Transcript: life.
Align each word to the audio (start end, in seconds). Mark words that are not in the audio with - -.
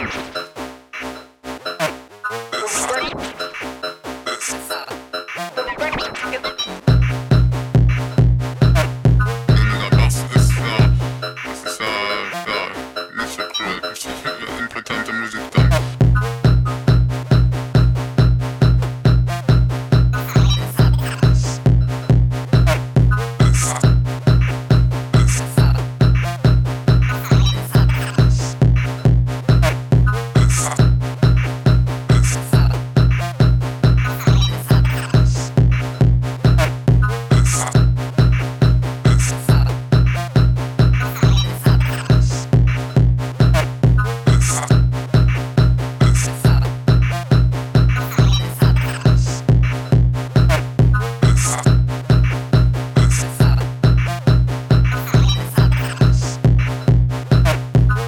life. 0.00 0.39